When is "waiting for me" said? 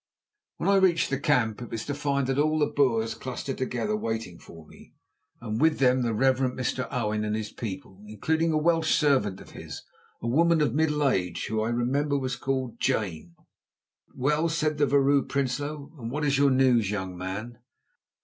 3.95-4.95